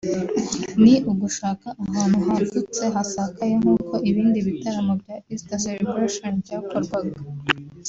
ni 0.83 0.95
ugushaka 1.11 1.67
ahantu 1.83 2.17
hagutse 2.27 2.83
hasakaye 2.95 3.53
nk'uko 3.61 3.93
ibindi 4.09 4.37
bitaramo 4.47 4.93
bya 5.01 5.15
Easter 5.33 5.59
Celebration 5.65 6.31
byakorwaga 6.43 7.17